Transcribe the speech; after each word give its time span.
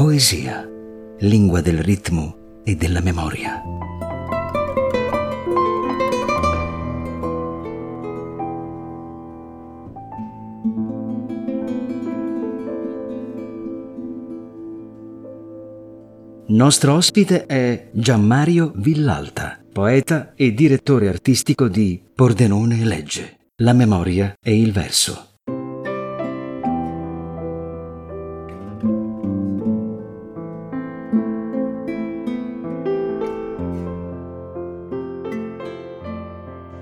Poesia, 0.00 0.66
lingua 1.18 1.60
del 1.60 1.76
ritmo 1.76 2.62
e 2.64 2.74
della 2.74 3.02
memoria. 3.02 3.62
Nostro 16.46 16.94
ospite 16.94 17.44
è 17.44 17.90
Gianmario 17.92 18.72
Villalta, 18.76 19.62
poeta 19.70 20.32
e 20.34 20.54
direttore 20.54 21.08
artistico 21.08 21.68
di 21.68 22.02
Pordenone 22.14 22.86
Legge, 22.86 23.50
La 23.56 23.74
memoria 23.74 24.32
e 24.42 24.58
il 24.58 24.72
verso. 24.72 25.29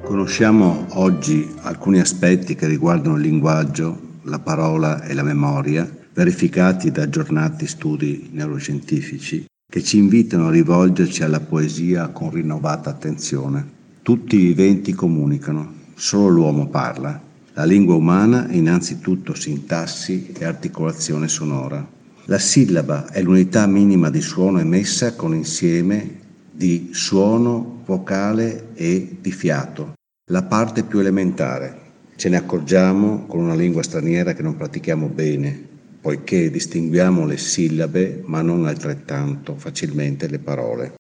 Conosciamo 0.09 0.87
oggi 0.93 1.47
alcuni 1.61 2.01
aspetti 2.01 2.55
che 2.55 2.67
riguardano 2.67 3.17
il 3.17 3.21
linguaggio, 3.21 4.17
la 4.23 4.39
parola 4.39 5.03
e 5.03 5.13
la 5.13 5.23
memoria, 5.23 5.87
verificati 6.15 6.91
da 6.91 7.03
aggiornati 7.03 7.67
studi 7.67 8.31
neuroscientifici, 8.33 9.45
che 9.71 9.83
ci 9.83 9.99
invitano 9.99 10.47
a 10.47 10.51
rivolgerci 10.51 11.23
alla 11.23 11.41
poesia 11.41 12.09
con 12.09 12.31
rinnovata 12.31 12.89
attenzione. 12.89 13.63
Tutti 14.01 14.37
i 14.37 14.47
viventi 14.47 14.95
comunicano, 14.95 15.75
solo 15.95 16.29
l'uomo 16.29 16.69
parla. 16.69 17.21
La 17.53 17.65
lingua 17.65 17.95
umana 17.95 18.49
è 18.49 18.55
innanzitutto 18.55 19.35
sintassi 19.35 20.33
e 20.39 20.43
articolazione 20.47 21.29
sonora. 21.29 21.87
La 22.25 22.39
sillaba 22.39 23.09
è 23.09 23.21
l'unità 23.21 23.67
minima 23.67 24.09
di 24.09 24.23
suono 24.23 24.59
emessa 24.59 25.15
con 25.15 25.35
insieme 25.35 26.17
di 26.51 26.89
suono, 26.93 27.83
vocale 27.85 28.71
e 28.73 29.19
di 29.21 29.33
fiato 29.33 29.97
la 30.31 30.43
parte 30.43 30.83
più 30.83 30.99
elementare. 30.99 31.87
Ce 32.17 32.29
ne 32.29 32.37
accorgiamo 32.37 33.25
con 33.27 33.41
una 33.41 33.55
lingua 33.55 33.83
straniera 33.83 34.35
che 34.35 34.43
non 34.43 34.57
pratichiamo 34.57 35.07
bene, 35.07 35.59
poiché 36.01 36.51
distinguiamo 36.51 37.25
le 37.25 37.39
sillabe 37.39 38.23
ma 38.27 38.43
non 38.43 38.67
altrettanto 38.67 39.55
facilmente 39.57 40.29
le 40.29 40.39
parole. 40.39 40.95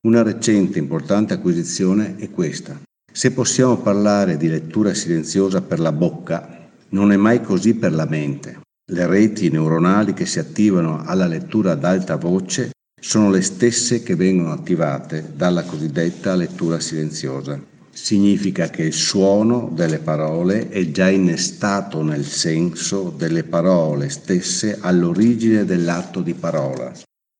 Una 0.00 0.22
recente 0.22 0.78
importante 0.78 1.34
acquisizione 1.34 2.16
è 2.16 2.30
questa. 2.30 2.78
Se 3.12 3.30
possiamo 3.30 3.76
parlare 3.76 4.36
di 4.36 4.48
lettura 4.48 4.92
silenziosa 4.94 5.62
per 5.62 5.78
la 5.78 5.92
bocca, 5.92 6.70
non 6.90 7.12
è 7.12 7.16
mai 7.16 7.40
così 7.40 7.74
per 7.74 7.92
la 7.92 8.04
mente. 8.04 8.60
Le 8.90 9.06
reti 9.06 9.48
neuronali 9.48 10.12
che 10.12 10.26
si 10.26 10.40
attivano 10.40 11.02
alla 11.04 11.26
lettura 11.26 11.72
ad 11.72 11.84
alta 11.84 12.16
voce 12.16 12.72
sono 13.06 13.28
le 13.28 13.42
stesse 13.42 14.02
che 14.02 14.16
vengono 14.16 14.50
attivate 14.50 15.32
dalla 15.36 15.62
cosiddetta 15.64 16.34
lettura 16.34 16.80
silenziosa. 16.80 17.60
Significa 17.90 18.70
che 18.70 18.84
il 18.84 18.94
suono 18.94 19.70
delle 19.74 19.98
parole 19.98 20.70
è 20.70 20.90
già 20.90 21.10
innestato 21.10 22.02
nel 22.02 22.24
senso 22.24 23.12
delle 23.14 23.44
parole 23.44 24.08
stesse 24.08 24.78
all'origine 24.80 25.66
dell'atto 25.66 26.22
di 26.22 26.32
parola 26.32 26.94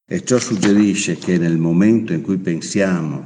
e 0.07 0.23
ciò 0.23 0.39
suggerisce 0.39 1.17
che 1.17 1.39
nel 1.39 1.57
momento 1.57 2.13
in 2.13 2.21
cui 2.21 2.37
pensiamo 2.37 3.25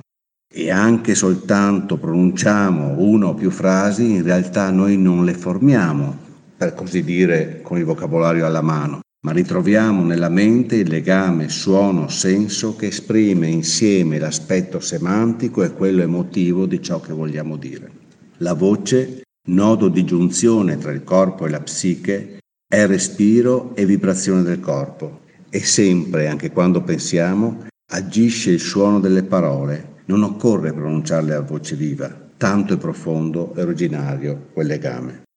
e 0.49 0.71
anche 0.71 1.17
soltanto 1.17 1.97
pronunciamo 1.97 2.95
una 2.99 3.27
o 3.27 3.35
più 3.35 3.51
frasi, 3.51 4.13
in 4.13 4.23
realtà 4.23 4.71
noi 4.71 4.97
non 4.97 5.25
le 5.25 5.35
formiamo, 5.35 6.17
per 6.57 6.73
così 6.75 7.03
dire, 7.03 7.61
con 7.63 7.79
il 7.79 7.85
vocabolario 7.85 8.47
alla 8.47 8.63
mano, 8.63 9.01
ma 9.21 9.33
ritroviamo 9.33 10.05
nella 10.05 10.29
mente 10.29 10.77
il 10.77 10.89
legame 10.89 11.49
suono-senso 11.49 12.77
che 12.77 12.87
esprime 12.87 13.49
insieme 13.49 14.19
l'aspetto 14.19 14.79
semantico 14.79 15.65
e 15.65 15.73
quello 15.73 16.03
emotivo 16.03 16.67
di 16.67 16.81
ciò 16.81 17.01
che 17.01 17.13
vogliamo 17.13 17.57
dire. 17.57 17.91
La 18.39 18.55
voce, 18.55 19.23
nodo 19.49 19.89
di 19.89 20.05
giunzione 20.05 20.79
tra 20.79 20.93
il 20.93 21.03
corpo 21.03 21.47
e 21.47 21.51
la 21.51 21.61
psiche, 21.61 22.39
è 22.69 22.87
respiro 22.87 23.75
e 23.75 23.87
vibrazione 23.87 24.43
del 24.43 24.61
corpo 24.61 25.23
e 25.51 25.65
sempre, 25.65 26.29
anche 26.29 26.53
quando 26.53 26.83
pensiamo, 26.83 27.67
agisce 27.91 28.51
il 28.51 28.61
suono 28.61 29.01
delle 29.01 29.25
parole. 29.25 29.97
Non 30.05 30.23
occorre 30.23 30.73
pronunciarle 30.73 31.35
a 31.35 31.41
voce 31.41 31.75
viva, 31.75 32.09
tanto 32.37 32.75
è 32.75 32.79
profondo 32.79 33.55
e 33.57 33.63
originario 33.63 34.49
quel 34.53 34.67
legame. 34.67 35.28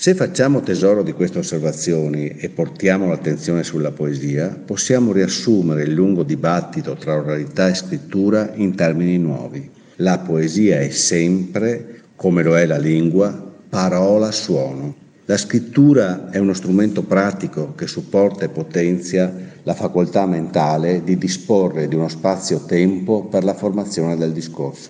Se 0.00 0.14
facciamo 0.14 0.62
tesoro 0.62 1.02
di 1.02 1.12
queste 1.12 1.40
osservazioni 1.40 2.28
e 2.28 2.48
portiamo 2.48 3.06
l'attenzione 3.06 3.62
sulla 3.62 3.90
poesia, 3.90 4.48
possiamo 4.48 5.12
riassumere 5.12 5.82
il 5.82 5.92
lungo 5.92 6.22
dibattito 6.22 6.94
tra 6.94 7.18
oralità 7.18 7.68
e 7.68 7.74
scrittura 7.74 8.52
in 8.54 8.74
termini 8.74 9.18
nuovi. 9.18 9.68
La 9.96 10.20
poesia 10.20 10.80
è 10.80 10.88
sempre, 10.88 12.00
come 12.16 12.42
lo 12.42 12.56
è 12.56 12.64
la 12.64 12.78
lingua, 12.78 13.52
parola-suono. 13.68 14.94
La 15.26 15.36
scrittura 15.36 16.30
è 16.30 16.38
uno 16.38 16.54
strumento 16.54 17.02
pratico 17.02 17.74
che 17.74 17.86
supporta 17.86 18.46
e 18.46 18.48
potenzia 18.48 19.30
la 19.64 19.74
facoltà 19.74 20.24
mentale 20.24 21.04
di 21.04 21.18
disporre 21.18 21.88
di 21.88 21.94
uno 21.94 22.08
spazio-tempo 22.08 23.26
per 23.26 23.44
la 23.44 23.52
formazione 23.52 24.16
del 24.16 24.32
discorso. 24.32 24.88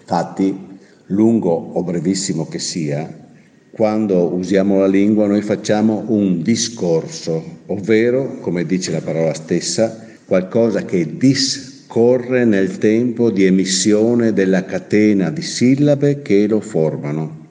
Infatti, 0.00 0.78
lungo 1.08 1.50
o 1.52 1.82
brevissimo 1.82 2.48
che 2.48 2.58
sia, 2.58 3.26
quando 3.70 4.34
usiamo 4.34 4.80
la 4.80 4.86
lingua 4.86 5.26
noi 5.26 5.42
facciamo 5.42 6.04
un 6.08 6.42
discorso, 6.42 7.58
ovvero, 7.66 8.38
come 8.40 8.64
dice 8.64 8.90
la 8.90 9.00
parola 9.00 9.34
stessa, 9.34 10.06
qualcosa 10.24 10.84
che 10.84 11.16
discorre 11.16 12.44
nel 12.44 12.78
tempo 12.78 13.30
di 13.30 13.44
emissione 13.44 14.32
della 14.32 14.64
catena 14.64 15.30
di 15.30 15.42
sillabe 15.42 16.22
che 16.22 16.46
lo 16.46 16.60
formano. 16.60 17.46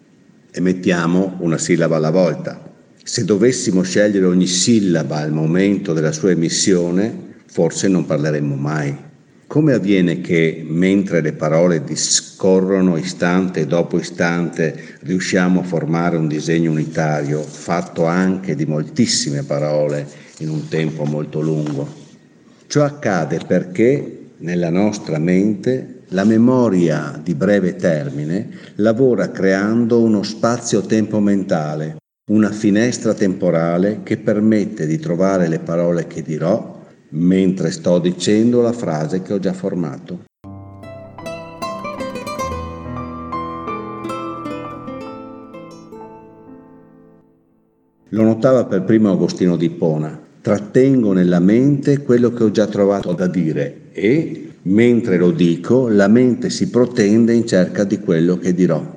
Emettiamo 0.51 1.37
una 1.39 1.57
sillaba 1.57 1.95
alla 1.97 2.11
volta. 2.11 2.73
Se 3.03 3.23
dovessimo 3.23 3.83
scegliere 3.83 4.25
ogni 4.25 4.47
sillaba 4.47 5.17
al 5.17 5.31
momento 5.31 5.93
della 5.93 6.11
sua 6.11 6.31
emissione, 6.31 7.35
forse 7.45 7.87
non 7.87 8.05
parleremmo 8.05 8.55
mai. 8.55 9.06
Come 9.47 9.71
avviene 9.71 10.19
che 10.19 10.61
mentre 10.67 11.21
le 11.21 11.31
parole 11.31 11.81
discorrono 11.81 12.97
istante 12.97 13.65
dopo 13.65 13.97
istante 13.97 14.97
riusciamo 14.99 15.61
a 15.61 15.63
formare 15.63 16.17
un 16.17 16.27
disegno 16.27 16.69
unitario 16.69 17.41
fatto 17.41 18.03
anche 18.03 18.55
di 18.55 18.65
moltissime 18.65 19.43
parole 19.43 20.05
in 20.39 20.49
un 20.49 20.67
tempo 20.67 21.05
molto 21.05 21.39
lungo? 21.39 21.87
Ciò 22.67 22.83
accade 22.83 23.39
perché 23.47 24.31
nella 24.39 24.69
nostra 24.69 25.17
mente 25.17 26.01
la 26.09 26.25
memoria 26.25 27.17
di 27.23 27.33
breve 27.33 27.77
termine 27.77 28.49
lavora 28.75 29.31
creando 29.31 30.01
uno 30.01 30.23
spazio-tempo 30.23 31.21
mentale, 31.21 31.95
una 32.31 32.51
finestra 32.51 33.13
temporale 33.13 34.01
che 34.03 34.17
permette 34.17 34.85
di 34.85 34.99
trovare 34.99 35.47
le 35.47 35.59
parole 35.59 36.05
che 36.05 36.21
dirò 36.21 36.76
mentre 37.09 37.71
sto 37.71 37.99
dicendo 37.99 38.61
la 38.61 38.73
frase 38.73 39.21
che 39.21 39.33
ho 39.33 39.39
già 39.39 39.53
formato. 39.53 40.25
Lo 48.11 48.23
notava 48.23 48.65
per 48.65 48.83
primo 48.83 49.11
Agostino 49.11 49.57
di 49.57 49.69
Pona. 49.69 50.17
Trattengo 50.39 51.11
nella 51.11 51.39
mente 51.39 52.03
quello 52.03 52.31
che 52.31 52.45
ho 52.45 52.51
già 52.51 52.65
trovato 52.65 53.11
da 53.11 53.27
dire 53.27 53.89
e, 53.91 54.51
mentre 54.61 55.17
lo 55.17 55.31
dico, 55.31 55.89
la 55.89 56.07
mente 56.07 56.49
si 56.49 56.69
protende 56.69 57.33
in 57.33 57.45
cerca 57.45 57.83
di 57.83 57.99
quello 57.99 58.37
che 58.37 58.53
dirò. 58.53 58.95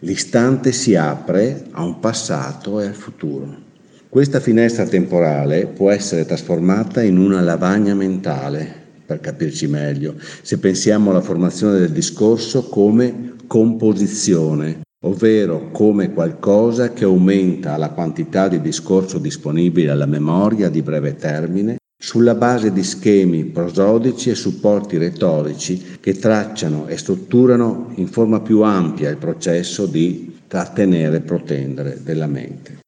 L'istante 0.00 0.72
si 0.72 0.96
apre 0.96 1.66
a 1.72 1.84
un 1.84 2.00
passato 2.00 2.80
e 2.80 2.86
al 2.86 2.94
futuro. 2.94 3.69
Questa 4.10 4.40
finestra 4.40 4.86
temporale 4.86 5.68
può 5.68 5.88
essere 5.88 6.26
trasformata 6.26 7.00
in 7.00 7.16
una 7.16 7.40
lavagna 7.40 7.94
mentale, 7.94 8.68
per 9.06 9.20
capirci 9.20 9.68
meglio, 9.68 10.16
se 10.42 10.58
pensiamo 10.58 11.10
alla 11.10 11.20
formazione 11.20 11.78
del 11.78 11.92
discorso 11.92 12.64
come 12.64 13.34
composizione, 13.46 14.80
ovvero 15.04 15.70
come 15.70 16.12
qualcosa 16.12 16.92
che 16.92 17.04
aumenta 17.04 17.76
la 17.76 17.90
quantità 17.90 18.48
di 18.48 18.60
discorso 18.60 19.18
disponibile 19.18 19.92
alla 19.92 20.06
memoria 20.06 20.68
di 20.68 20.82
breve 20.82 21.14
termine 21.14 21.76
sulla 21.96 22.34
base 22.34 22.72
di 22.72 22.82
schemi 22.82 23.44
prosodici 23.44 24.30
e 24.30 24.34
supporti 24.34 24.96
retorici 24.96 25.98
che 26.00 26.18
tracciano 26.18 26.88
e 26.88 26.96
strutturano 26.96 27.92
in 27.94 28.08
forma 28.08 28.40
più 28.40 28.62
ampia 28.62 29.08
il 29.08 29.18
processo 29.18 29.86
di 29.86 30.38
trattenere 30.48 31.18
e 31.18 31.20
protendere 31.20 32.00
della 32.02 32.26
mente. 32.26 32.79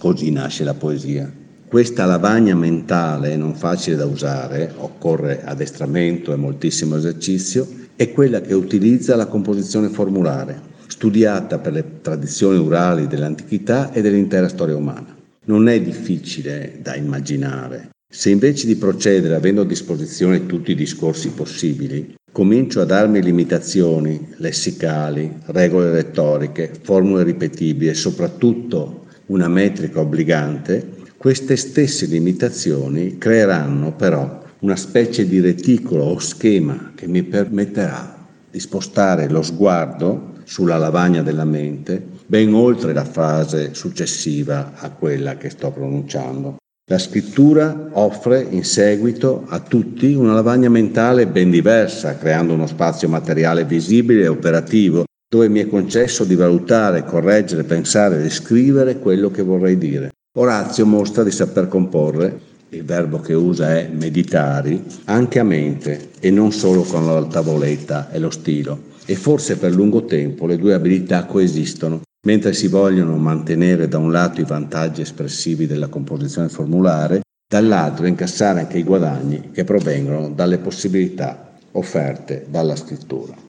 Così 0.00 0.30
nasce 0.30 0.64
la 0.64 0.72
poesia. 0.72 1.30
Questa 1.68 2.06
lavagna 2.06 2.54
mentale, 2.54 3.36
non 3.36 3.54
facile 3.54 3.96
da 3.96 4.06
usare, 4.06 4.72
occorre 4.78 5.44
addestramento 5.44 6.32
e 6.32 6.36
moltissimo 6.36 6.96
esercizio, 6.96 7.68
è 7.96 8.10
quella 8.10 8.40
che 8.40 8.54
utilizza 8.54 9.14
la 9.14 9.26
composizione 9.26 9.90
formulare, 9.90 10.58
studiata 10.86 11.58
per 11.58 11.74
le 11.74 11.84
tradizioni 12.00 12.56
orali 12.56 13.08
dell'antichità 13.08 13.92
e 13.92 14.00
dell'intera 14.00 14.48
storia 14.48 14.74
umana. 14.74 15.14
Non 15.44 15.68
è 15.68 15.78
difficile 15.82 16.78
da 16.80 16.96
immaginare. 16.96 17.90
Se 18.10 18.30
invece 18.30 18.66
di 18.66 18.76
procedere 18.76 19.34
avendo 19.34 19.60
a 19.60 19.66
disposizione 19.66 20.46
tutti 20.46 20.70
i 20.70 20.76
discorsi 20.76 21.28
possibili, 21.32 22.14
comincio 22.32 22.80
a 22.80 22.86
darmi 22.86 23.22
limitazioni 23.22 24.28
lessicali, 24.36 25.30
regole 25.48 25.90
retoriche, 25.90 26.72
formule 26.80 27.22
ripetibili 27.22 27.90
e 27.90 27.94
soprattutto 27.94 28.99
una 29.30 29.48
metrica 29.48 30.00
obbligante, 30.00 30.98
queste 31.16 31.56
stesse 31.56 32.06
limitazioni 32.06 33.16
creeranno 33.16 33.94
però 33.94 34.42
una 34.60 34.76
specie 34.76 35.26
di 35.26 35.40
reticolo 35.40 36.04
o 36.04 36.18
schema 36.18 36.92
che 36.94 37.06
mi 37.06 37.22
permetterà 37.22 38.26
di 38.50 38.58
spostare 38.58 39.28
lo 39.28 39.42
sguardo 39.42 40.34
sulla 40.44 40.76
lavagna 40.76 41.22
della 41.22 41.44
mente 41.44 42.04
ben 42.26 42.52
oltre 42.52 42.92
la 42.92 43.04
fase 43.04 43.72
successiva 43.74 44.72
a 44.74 44.90
quella 44.90 45.36
che 45.36 45.50
sto 45.50 45.70
pronunciando. 45.70 46.56
La 46.90 46.98
scrittura 46.98 47.90
offre 47.92 48.44
in 48.50 48.64
seguito 48.64 49.44
a 49.48 49.60
tutti 49.60 50.12
una 50.12 50.32
lavagna 50.32 50.68
mentale 50.68 51.28
ben 51.28 51.50
diversa, 51.50 52.16
creando 52.16 52.54
uno 52.54 52.66
spazio 52.66 53.08
materiale 53.08 53.64
visibile 53.64 54.24
e 54.24 54.28
operativo, 54.28 55.04
dove 55.32 55.48
mi 55.48 55.60
è 55.60 55.68
concesso 55.68 56.24
di 56.24 56.34
valutare, 56.34 57.04
correggere, 57.04 57.62
pensare 57.62 58.16
e 58.16 58.22
descrivere 58.22 58.98
quello 58.98 59.30
che 59.30 59.42
vorrei 59.42 59.78
dire. 59.78 60.10
Orazio 60.36 60.84
mostra 60.84 61.22
di 61.22 61.30
saper 61.30 61.68
comporre, 61.68 62.40
il 62.70 62.84
verbo 62.84 63.20
che 63.20 63.34
usa 63.34 63.76
è 63.76 63.88
meditari, 63.92 64.82
anche 65.04 65.38
a 65.38 65.44
mente 65.44 66.10
e 66.18 66.32
non 66.32 66.50
solo 66.50 66.82
con 66.82 67.06
la 67.06 67.24
tavoletta 67.24 68.10
e 68.10 68.18
lo 68.18 68.30
stilo. 68.30 68.88
E 69.04 69.14
forse 69.14 69.56
per 69.56 69.72
lungo 69.72 70.04
tempo 70.04 70.46
le 70.46 70.58
due 70.58 70.74
abilità 70.74 71.26
coesistono, 71.26 72.00
mentre 72.26 72.52
si 72.52 72.66
vogliono 72.66 73.16
mantenere 73.16 73.86
da 73.86 73.98
un 73.98 74.10
lato 74.10 74.40
i 74.40 74.44
vantaggi 74.44 75.02
espressivi 75.02 75.68
della 75.68 75.86
composizione 75.86 76.48
formulare, 76.48 77.20
dall'altro 77.48 78.06
incassare 78.06 78.58
anche 78.58 78.78
i 78.78 78.84
guadagni 78.84 79.50
che 79.52 79.62
provengono 79.62 80.28
dalle 80.30 80.58
possibilità 80.58 81.52
offerte 81.72 82.46
dalla 82.48 82.74
scrittura. 82.74 83.48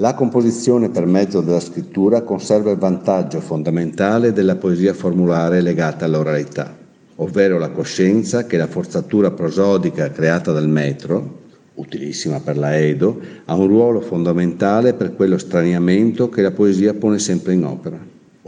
La 0.00 0.14
composizione 0.14 0.88
per 0.88 1.04
mezzo 1.04 1.42
della 1.42 1.60
scrittura 1.60 2.22
conserva 2.22 2.70
il 2.70 2.78
vantaggio 2.78 3.38
fondamentale 3.38 4.32
della 4.32 4.56
poesia 4.56 4.94
formulare 4.94 5.60
legata 5.60 6.06
all'oralità, 6.06 6.74
ovvero 7.16 7.58
la 7.58 7.68
coscienza 7.68 8.46
che 8.46 8.56
la 8.56 8.66
forzatura 8.66 9.30
prosodica 9.30 10.10
creata 10.10 10.52
dal 10.52 10.70
metro, 10.70 11.40
utilissima 11.74 12.40
per 12.40 12.56
la 12.56 12.78
Edo, 12.78 13.20
ha 13.44 13.54
un 13.54 13.66
ruolo 13.66 14.00
fondamentale 14.00 14.94
per 14.94 15.14
quello 15.14 15.36
straniamento 15.36 16.30
che 16.30 16.40
la 16.40 16.52
poesia 16.52 16.94
pone 16.94 17.18
sempre 17.18 17.52
in 17.52 17.64
opera. 17.66 17.98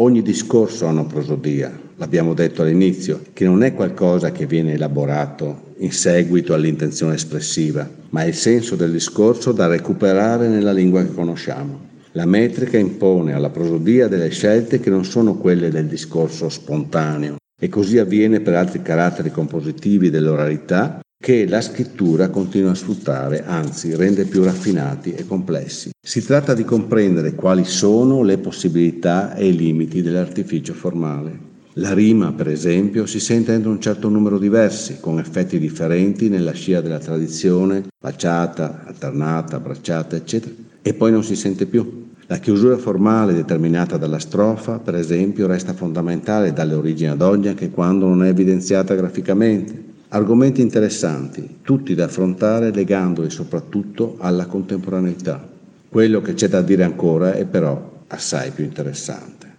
Ogni 0.02 0.20
discorso 0.20 0.88
ha 0.88 0.90
una 0.90 1.04
prosodia, 1.04 1.70
l'abbiamo 1.94 2.34
detto 2.34 2.62
all'inizio, 2.62 3.20
che 3.32 3.44
non 3.44 3.62
è 3.62 3.72
qualcosa 3.72 4.32
che 4.32 4.46
viene 4.46 4.72
elaborato 4.72 5.74
in 5.76 5.92
seguito 5.92 6.54
all'intenzione 6.54 7.14
espressiva, 7.14 7.88
ma 8.08 8.24
è 8.24 8.26
il 8.26 8.34
senso 8.34 8.74
del 8.74 8.90
discorso 8.90 9.52
da 9.52 9.68
recuperare 9.68 10.48
nella 10.48 10.72
lingua 10.72 11.04
che 11.04 11.14
conosciamo. 11.14 11.90
La 12.14 12.26
metrica 12.26 12.78
impone 12.78 13.32
alla 13.32 13.50
prosodia 13.50 14.08
delle 14.08 14.30
scelte 14.30 14.80
che 14.80 14.90
non 14.90 15.04
sono 15.04 15.36
quelle 15.36 15.70
del 15.70 15.86
discorso 15.86 16.48
spontaneo, 16.48 17.36
e 17.56 17.68
così 17.68 17.98
avviene 17.98 18.40
per 18.40 18.54
altri 18.54 18.82
caratteri 18.82 19.30
compositivi 19.30 20.10
dell'oralità 20.10 20.98
che 21.22 21.46
la 21.46 21.60
scrittura 21.60 22.30
continua 22.30 22.72
a 22.72 22.74
sfruttare, 22.74 23.44
anzi 23.46 23.94
rende 23.94 24.24
più 24.24 24.42
raffinati 24.42 25.14
e 25.14 25.24
complessi. 25.24 25.92
Si 26.04 26.20
tratta 26.20 26.52
di 26.52 26.64
comprendere 26.64 27.36
quali 27.36 27.64
sono 27.64 28.24
le 28.24 28.38
possibilità 28.38 29.36
e 29.36 29.46
i 29.46 29.56
limiti 29.56 30.02
dell'artificio 30.02 30.74
formale. 30.74 31.38
La 31.74 31.94
rima, 31.94 32.32
per 32.32 32.48
esempio, 32.48 33.06
si 33.06 33.20
sente 33.20 33.52
entro 33.52 33.70
un 33.70 33.80
certo 33.80 34.08
numero 34.08 34.36
di 34.36 34.48
versi, 34.48 34.96
con 34.98 35.20
effetti 35.20 35.60
differenti 35.60 36.28
nella 36.28 36.54
scia 36.54 36.80
della 36.80 36.98
tradizione, 36.98 37.84
baciata, 38.00 38.82
alternata, 38.84 39.60
bracciata, 39.60 40.16
eccetera, 40.16 40.52
e 40.82 40.92
poi 40.92 41.12
non 41.12 41.22
si 41.22 41.36
sente 41.36 41.66
più. 41.66 42.10
La 42.26 42.38
chiusura 42.38 42.76
formale 42.76 43.32
determinata 43.32 43.96
dalla 43.96 44.18
strofa, 44.18 44.80
per 44.80 44.96
esempio, 44.96 45.46
resta 45.46 45.72
fondamentale 45.72 46.52
dalle 46.52 46.74
origini 46.74 47.10
ad 47.10 47.22
oggi 47.22 47.46
anche 47.46 47.70
quando 47.70 48.08
non 48.08 48.24
è 48.24 48.28
evidenziata 48.28 48.96
graficamente. 48.96 49.90
Argomenti 50.14 50.60
interessanti, 50.60 51.60
tutti 51.62 51.94
da 51.94 52.04
affrontare 52.04 52.70
legandoli 52.70 53.30
soprattutto 53.30 54.16
alla 54.18 54.44
contemporaneità. 54.44 55.48
Quello 55.88 56.20
che 56.20 56.34
c'è 56.34 56.48
da 56.48 56.60
dire 56.60 56.84
ancora 56.84 57.32
è 57.32 57.46
però 57.46 58.04
assai 58.08 58.50
più 58.50 58.62
interessante. 58.62 59.56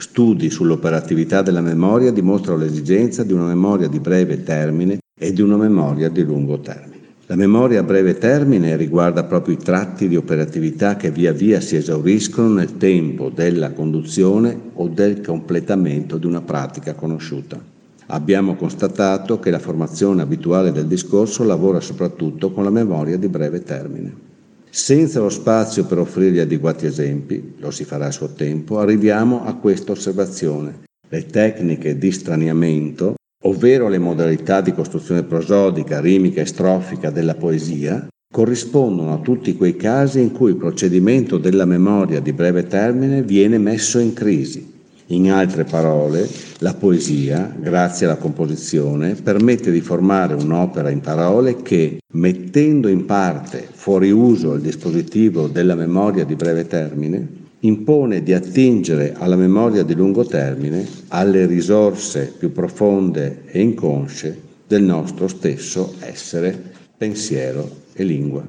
Studi 0.00 0.48
sull'operatività 0.48 1.42
della 1.42 1.60
memoria 1.60 2.12
dimostrano 2.12 2.58
l'esigenza 2.60 3.24
di 3.24 3.32
una 3.32 3.46
memoria 3.46 3.88
di 3.88 3.98
breve 3.98 4.44
termine 4.44 4.98
e 5.18 5.32
di 5.32 5.40
una 5.40 5.56
memoria 5.56 6.08
di 6.08 6.22
lungo 6.22 6.60
termine. 6.60 6.91
La 7.32 7.38
memoria 7.38 7.80
a 7.80 7.82
breve 7.82 8.18
termine 8.18 8.76
riguarda 8.76 9.24
proprio 9.24 9.54
i 9.54 9.56
tratti 9.56 10.06
di 10.06 10.16
operatività 10.16 10.96
che 10.96 11.10
via 11.10 11.32
via 11.32 11.62
si 11.62 11.76
esauriscono 11.76 12.52
nel 12.52 12.76
tempo 12.76 13.30
della 13.30 13.72
conduzione 13.72 14.54
o 14.74 14.86
del 14.88 15.22
completamento 15.22 16.18
di 16.18 16.26
una 16.26 16.42
pratica 16.42 16.92
conosciuta. 16.92 17.58
Abbiamo 18.08 18.54
constatato 18.54 19.40
che 19.40 19.50
la 19.50 19.58
formazione 19.58 20.20
abituale 20.20 20.72
del 20.72 20.86
discorso 20.86 21.42
lavora 21.42 21.80
soprattutto 21.80 22.52
con 22.52 22.64
la 22.64 22.70
memoria 22.70 23.16
di 23.16 23.28
breve 23.28 23.62
termine. 23.62 24.14
Senza 24.68 25.20
lo 25.20 25.30
spazio 25.30 25.86
per 25.86 26.00
offrirgli 26.00 26.38
adeguati 26.38 26.84
esempi, 26.84 27.54
lo 27.56 27.70
si 27.70 27.84
farà 27.84 28.08
a 28.08 28.10
suo 28.10 28.34
tempo, 28.34 28.78
arriviamo 28.78 29.46
a 29.46 29.54
questa 29.54 29.92
osservazione. 29.92 30.82
Le 31.08 31.24
tecniche 31.24 31.96
di 31.96 32.12
straniamento, 32.12 33.14
ovvero 33.42 33.88
le 33.88 33.98
modalità 33.98 34.60
di 34.60 34.72
costruzione 34.72 35.22
prosodica, 35.22 36.00
rimica 36.00 36.40
e 36.40 36.46
strofica 36.46 37.10
della 37.10 37.34
poesia, 37.34 38.06
corrispondono 38.32 39.12
a 39.12 39.18
tutti 39.18 39.56
quei 39.56 39.76
casi 39.76 40.20
in 40.20 40.32
cui 40.32 40.50
il 40.50 40.56
procedimento 40.56 41.36
della 41.38 41.66
memoria 41.66 42.20
di 42.20 42.32
breve 42.32 42.66
termine 42.66 43.22
viene 43.22 43.58
messo 43.58 43.98
in 43.98 44.14
crisi. 44.14 44.70
In 45.06 45.30
altre 45.30 45.64
parole, 45.64 46.26
la 46.58 46.72
poesia, 46.72 47.54
grazie 47.58 48.06
alla 48.06 48.16
composizione, 48.16 49.14
permette 49.14 49.70
di 49.70 49.82
formare 49.82 50.32
un'opera 50.32 50.88
in 50.88 51.00
parole 51.00 51.60
che, 51.60 51.98
mettendo 52.14 52.88
in 52.88 53.04
parte 53.04 53.68
fuori 53.70 54.10
uso 54.10 54.54
il 54.54 54.62
dispositivo 54.62 55.48
della 55.48 55.74
memoria 55.74 56.24
di 56.24 56.34
breve 56.34 56.66
termine, 56.66 57.41
impone 57.64 58.22
di 58.22 58.32
attingere 58.32 59.14
alla 59.16 59.36
memoria 59.36 59.84
di 59.84 59.94
lungo 59.94 60.24
termine, 60.24 60.86
alle 61.08 61.46
risorse 61.46 62.32
più 62.36 62.50
profonde 62.50 63.42
e 63.46 63.60
inconsce 63.60 64.40
del 64.66 64.82
nostro 64.82 65.28
stesso 65.28 65.94
essere, 66.00 66.60
pensiero 66.96 67.68
e 67.92 68.02
lingua. 68.02 68.44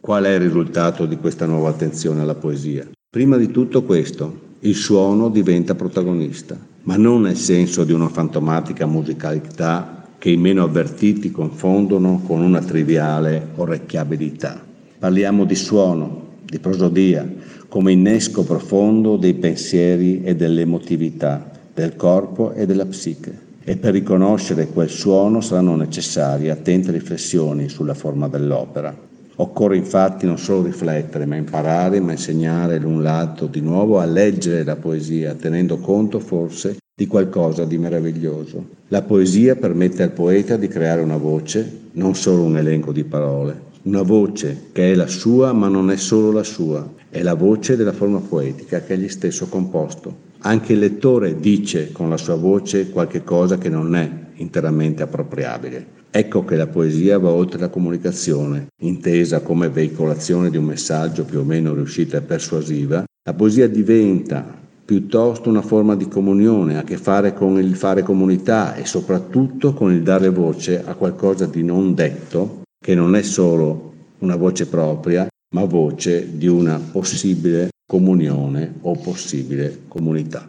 Qual 0.00 0.24
è 0.24 0.34
il 0.34 0.40
risultato 0.40 1.04
di 1.04 1.16
questa 1.16 1.46
nuova 1.46 1.68
attenzione 1.70 2.22
alla 2.22 2.36
poesia? 2.36 2.88
Prima 3.10 3.36
di 3.36 3.50
tutto 3.50 3.82
questo, 3.82 4.44
il 4.60 4.74
suono 4.74 5.28
diventa 5.28 5.74
protagonista, 5.74 6.56
ma 6.84 6.96
non 6.96 7.22
nel 7.22 7.36
senso 7.36 7.84
di 7.84 7.92
una 7.92 8.08
fantomatica 8.08 8.86
musicalità 8.86 9.95
che 10.18 10.30
i 10.30 10.36
meno 10.36 10.62
avvertiti 10.62 11.30
confondono 11.30 12.22
con 12.26 12.40
una 12.40 12.60
triviale 12.60 13.48
orecchiabilità. 13.56 14.64
Parliamo 14.98 15.44
di 15.44 15.54
suono, 15.54 16.24
di 16.44 16.58
prosodia, 16.58 17.28
come 17.68 17.92
innesco 17.92 18.44
profondo 18.44 19.16
dei 19.16 19.34
pensieri 19.34 20.22
e 20.22 20.34
dell'emotività, 20.34 21.50
del 21.74 21.96
corpo 21.96 22.52
e 22.52 22.66
della 22.66 22.86
psiche. 22.86 23.44
E 23.62 23.76
per 23.76 23.92
riconoscere 23.92 24.68
quel 24.68 24.88
suono 24.88 25.40
saranno 25.40 25.76
necessarie 25.76 26.50
attente 26.50 26.92
riflessioni 26.92 27.68
sulla 27.68 27.94
forma 27.94 28.28
dell'opera. 28.28 28.96
Occorre 29.38 29.76
infatti 29.76 30.24
non 30.24 30.38
solo 30.38 30.62
riflettere, 30.62 31.26
ma 31.26 31.36
imparare, 31.36 32.00
ma 32.00 32.12
insegnare 32.12 32.78
l'un 32.78 33.02
l'altro 33.02 33.46
di 33.46 33.60
nuovo 33.60 33.98
a 33.98 34.06
leggere 34.06 34.64
la 34.64 34.76
poesia, 34.76 35.34
tenendo 35.34 35.76
conto 35.78 36.20
forse 36.20 36.78
di 36.98 37.06
qualcosa 37.06 37.66
di 37.66 37.76
meraviglioso. 37.76 38.68
La 38.88 39.02
poesia 39.02 39.54
permette 39.54 40.02
al 40.02 40.12
poeta 40.12 40.56
di 40.56 40.66
creare 40.66 41.02
una 41.02 41.18
voce, 41.18 41.90
non 41.92 42.14
solo 42.14 42.42
un 42.42 42.56
elenco 42.56 42.90
di 42.90 43.04
parole, 43.04 43.64
una 43.82 44.00
voce 44.00 44.68
che 44.72 44.92
è 44.92 44.94
la 44.94 45.06
sua 45.06 45.52
ma 45.52 45.68
non 45.68 45.90
è 45.90 45.96
solo 45.98 46.32
la 46.32 46.42
sua, 46.42 46.90
è 47.10 47.20
la 47.20 47.34
voce 47.34 47.76
della 47.76 47.92
forma 47.92 48.20
poetica 48.20 48.80
che 48.80 48.94
egli 48.94 49.10
stesso 49.10 49.44
ha 49.44 49.48
composto. 49.48 50.24
Anche 50.38 50.72
il 50.72 50.78
lettore 50.78 51.38
dice 51.38 51.92
con 51.92 52.08
la 52.08 52.16
sua 52.16 52.36
voce 52.36 52.88
qualche 52.88 53.22
cosa 53.22 53.58
che 53.58 53.68
non 53.68 53.94
è 53.94 54.10
interamente 54.36 55.02
appropriabile. 55.02 55.86
Ecco 56.10 56.46
che 56.46 56.56
la 56.56 56.66
poesia 56.66 57.18
va 57.18 57.28
oltre 57.28 57.60
la 57.60 57.68
comunicazione, 57.68 58.68
intesa 58.80 59.40
come 59.40 59.68
veicolazione 59.68 60.48
di 60.48 60.56
un 60.56 60.64
messaggio 60.64 61.26
più 61.26 61.40
o 61.40 61.44
meno 61.44 61.74
riuscita 61.74 62.16
e 62.16 62.22
persuasiva. 62.22 63.04
La 63.22 63.34
poesia 63.34 63.68
diventa 63.68 64.64
piuttosto 64.86 65.50
una 65.50 65.62
forma 65.62 65.96
di 65.96 66.06
comunione, 66.06 66.76
ha 66.76 66.80
a 66.80 66.84
che 66.84 66.96
fare 66.96 67.34
con 67.34 67.58
il 67.58 67.74
fare 67.74 68.02
comunità 68.02 68.76
e 68.76 68.86
soprattutto 68.86 69.74
con 69.74 69.92
il 69.92 70.02
dare 70.02 70.28
voce 70.28 70.82
a 70.84 70.94
qualcosa 70.94 71.46
di 71.46 71.64
non 71.64 71.92
detto, 71.92 72.62
che 72.78 72.94
non 72.94 73.16
è 73.16 73.22
solo 73.22 73.92
una 74.20 74.36
voce 74.36 74.68
propria, 74.68 75.26
ma 75.54 75.64
voce 75.64 76.38
di 76.38 76.46
una 76.46 76.80
possibile 76.92 77.70
comunione 77.84 78.74
o 78.82 78.94
possibile 78.94 79.80
comunità. 79.88 80.48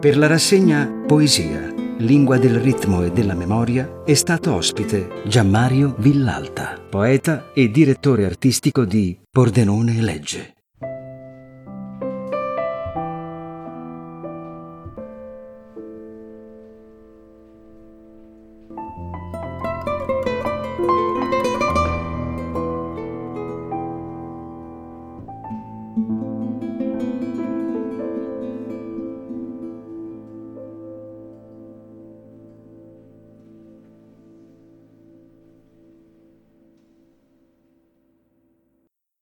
Per 0.00 0.16
la 0.16 0.26
rassegna 0.28 0.90
Poesia, 1.06 1.74
Lingua 2.00 2.38
del 2.38 2.60
ritmo 2.60 3.02
e 3.02 3.10
della 3.10 3.34
memoria, 3.34 4.02
è 4.04 4.14
stato 4.14 4.54
ospite 4.54 5.22
Gianmario 5.24 5.96
Villalta, 5.98 6.80
poeta 6.88 7.50
e 7.52 7.72
direttore 7.72 8.24
artistico 8.24 8.84
di 8.84 9.18
Pordenone 9.28 9.98
e 9.98 10.00
Legge. 10.00 10.52